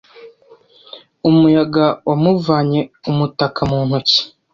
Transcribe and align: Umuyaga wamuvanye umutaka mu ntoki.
Umuyaga 1.29 1.85
wamuvanye 2.07 2.81
umutaka 3.09 3.59
mu 3.69 3.77
ntoki. 3.87 4.19